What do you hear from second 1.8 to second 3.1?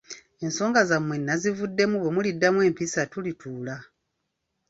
bwe muliddamu empisa